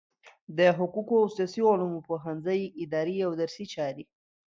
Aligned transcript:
د 0.57 0.59
حقوقو 0.77 1.15
او 1.21 1.27
سیاسي 1.35 1.61
علومو 1.71 2.05
پوهنځی 2.07 2.61
اداري 2.83 3.17
او 3.25 3.31
درسي 3.41 3.65
چارې 3.73 4.03